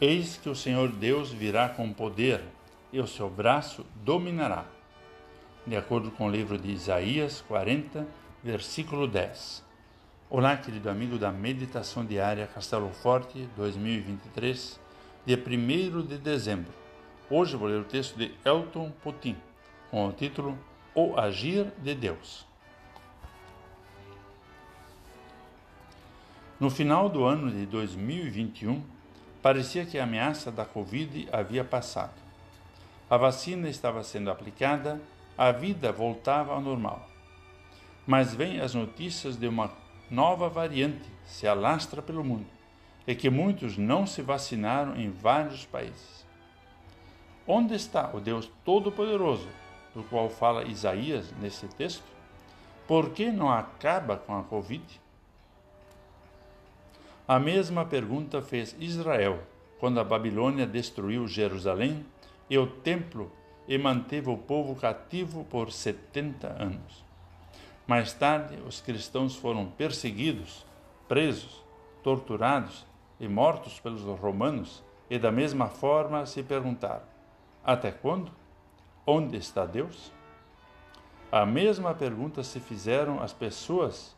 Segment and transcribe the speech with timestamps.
[0.00, 2.40] Eis que o Senhor Deus virá com poder,
[2.92, 4.64] e o seu braço dominará.
[5.66, 8.06] De acordo com o livro de Isaías 40,
[8.40, 9.64] versículo 10.
[10.30, 14.78] Olá, querido amigo da Meditação Diária Castelo Forte 2023,
[15.26, 16.72] dia 1 de dezembro.
[17.28, 19.36] Hoje vou ler o texto de Elton Potin,
[19.90, 20.56] com o título
[20.94, 22.46] O Agir de Deus.
[26.60, 28.80] No final do ano de 2021,
[29.42, 32.14] Parecia que a ameaça da Covid havia passado.
[33.08, 35.00] A vacina estava sendo aplicada,
[35.36, 37.08] a vida voltava ao normal.
[38.06, 39.70] Mas vêm as notícias de uma
[40.10, 42.46] nova variante se alastra pelo mundo
[43.06, 46.26] e que muitos não se vacinaram em vários países.
[47.46, 49.48] Onde está o Deus Todo-Poderoso,
[49.94, 52.04] do qual fala Isaías nesse texto?
[52.86, 54.84] Por que não acaba com a Covid?
[57.28, 59.42] A mesma pergunta fez Israel
[59.78, 62.06] quando a Babilônia destruiu Jerusalém
[62.48, 63.30] e o templo
[63.68, 67.04] e manteve o povo cativo por 70 anos.
[67.86, 70.64] Mais tarde, os cristãos foram perseguidos,
[71.06, 71.62] presos,
[72.02, 72.86] torturados
[73.20, 77.04] e mortos pelos romanos, e da mesma forma se perguntaram:
[77.62, 78.32] até quando?
[79.06, 80.10] Onde está Deus?
[81.30, 84.16] A mesma pergunta se fizeram as pessoas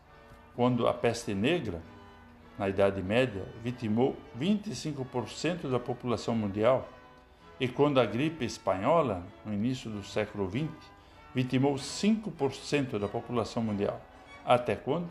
[0.55, 1.83] quando a peste negra
[2.61, 6.87] na Idade Média, vitimou 25% da população mundial,
[7.59, 10.69] e quando a gripe espanhola, no início do século XX,
[11.35, 13.99] vitimou 5% da população mundial.
[14.45, 15.09] Até quando?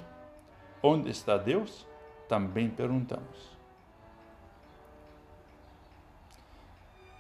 [0.84, 1.88] Onde está Deus?
[2.28, 3.58] Também perguntamos.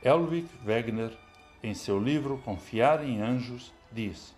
[0.03, 1.11] Elvig Wegener,
[1.63, 4.35] em seu livro Confiar em Anjos, diz: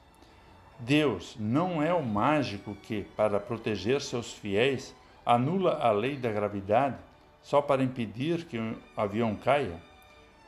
[0.79, 6.97] Deus não é o mágico que, para proteger seus fiéis, anula a lei da gravidade
[7.41, 9.79] só para impedir que um avião caia?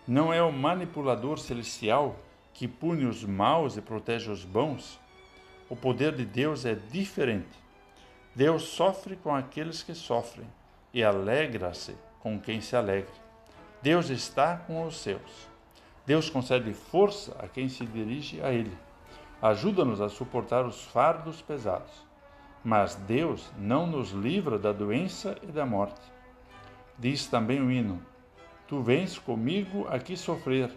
[0.07, 2.15] Não é o manipulador celestial
[2.53, 4.99] que pune os maus e protege os bons?
[5.70, 7.58] O poder de Deus é diferente.
[8.36, 10.48] Deus sofre com aqueles que sofrem
[10.93, 13.14] e alegra-se com quem se alegra.
[13.81, 15.48] Deus está com os seus.
[16.05, 18.75] Deus concede força a quem se dirige a Ele.
[19.42, 22.12] Ajuda-nos a suportar os fardos pesados
[22.63, 26.01] mas Deus não nos livra da doença e da morte.
[26.97, 28.01] Diz também o hino:
[28.67, 30.71] Tu vens comigo aqui sofrer,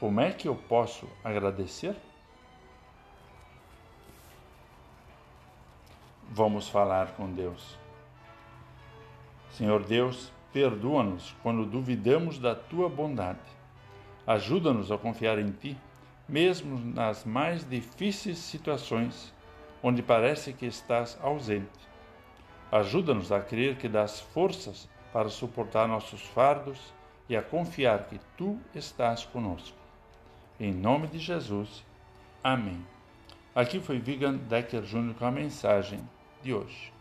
[0.00, 1.94] como é que eu posso agradecer?
[6.30, 7.78] Vamos falar com Deus.
[9.50, 13.38] Senhor Deus, perdoa-nos quando duvidamos da tua bondade.
[14.26, 15.76] Ajuda-nos a confiar em ti,
[16.28, 19.32] mesmo nas mais difíceis situações
[19.82, 21.86] onde parece que estás ausente.
[22.70, 26.92] Ajuda-nos a crer que dás forças para suportar nossos fardos
[27.28, 29.76] e a confiar que tu estás conosco.
[30.58, 31.84] Em nome de Jesus.
[32.42, 32.84] Amém.
[33.54, 35.14] Aqui foi Vigan Decker Jr.
[35.14, 36.00] com a mensagem
[36.42, 36.95] de hoje.